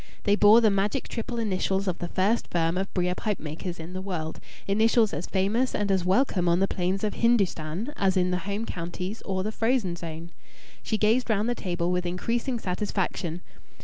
They 0.23 0.35
bore 0.35 0.61
the 0.61 0.71
magic 0.71 1.07
triple 1.07 1.37
initials 1.37 1.87
of 1.87 1.99
the 1.99 2.07
first 2.07 2.47
firm 2.47 2.75
of 2.75 2.91
brier 2.91 3.13
pipe 3.13 3.39
makers 3.39 3.79
in 3.79 3.93
the 3.93 4.01
world 4.01 4.39
initials 4.67 5.13
as 5.13 5.27
famous 5.27 5.75
and 5.75 5.91
as 5.91 6.03
welcome 6.03 6.49
on 6.49 6.59
the 6.59 6.67
plains 6.67 7.03
of 7.03 7.13
Hindustan 7.13 7.93
as 7.97 8.17
in 8.17 8.31
the 8.31 8.39
Home 8.49 8.65
Counties 8.65 9.21
or 9.27 9.43
the 9.43 9.51
frozen 9.51 9.95
zone. 9.95 10.31
She 10.81 10.97
gazed 10.97 11.29
round 11.29 11.47
the 11.47 11.53
table 11.53 11.91
with 11.91 12.07
increasing 12.07 12.57
satisfaction. 12.57 13.41